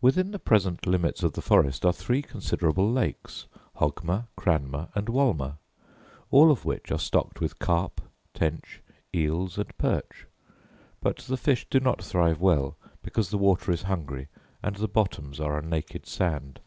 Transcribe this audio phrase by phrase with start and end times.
[0.00, 3.48] Within the present limits of the forest are three considerable lakes,
[3.80, 5.56] Hogmer, Cranmer, and Wolmer;
[6.30, 8.00] all of which are stocked with carp,
[8.32, 8.80] tench,
[9.12, 10.28] eels, and perch;
[11.00, 14.28] but the fish do not thrive well, because the water is hungry,
[14.62, 16.60] and the bottoms are a naked sand.